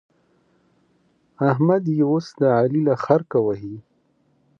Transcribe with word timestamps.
احمد 1.49 1.83
يې 1.97 2.01
اوس 2.11 2.27
د 2.39 2.41
علي 2.57 2.81
له 2.87 2.95
خرکه 3.03 3.39
وهي. 3.45 3.75